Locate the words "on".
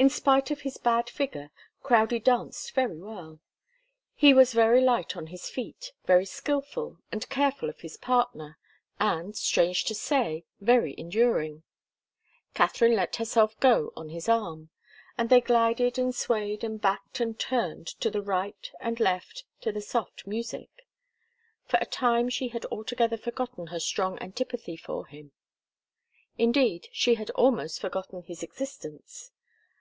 5.14-5.26, 13.94-14.08